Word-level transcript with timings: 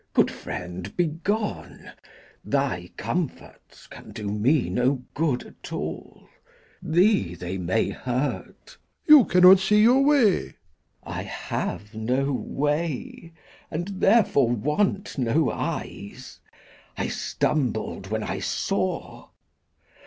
Good 0.15 0.31
friend, 0.31 0.97
be 0.97 1.05
gone. 1.05 1.91
Thy 2.43 2.89
comforts 2.97 3.85
can 3.85 4.09
do 4.09 4.31
me 4.31 4.67
no 4.67 5.03
good 5.13 5.43
at 5.43 5.71
all; 5.71 6.27
Thee 6.81 7.35
they 7.35 7.59
may 7.59 7.89
hurt. 7.89 8.77
Old 8.77 8.77
Man. 8.77 8.77
You 9.19 9.25
cannot 9.25 9.59
see 9.59 9.79
your 9.83 10.01
way. 10.03 10.41
Glou. 10.41 10.53
I 11.13 11.21
have 11.21 11.93
no 11.93 12.33
way, 12.33 13.33
and 13.69 13.89
therefore 13.89 14.49
want 14.49 15.19
no 15.19 15.51
eyes; 15.51 16.39
I 16.97 17.07
stumbled 17.07 18.07
when 18.07 18.23
I 18.23 18.39
saw. 18.39 19.29